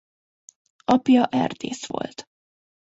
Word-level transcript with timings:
Apja 0.85 1.25
erdész 1.29 1.85
volt. 1.87 2.25